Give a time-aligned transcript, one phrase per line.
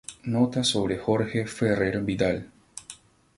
[0.35, 2.47] Nota sobre Jorge Ferrer Vidal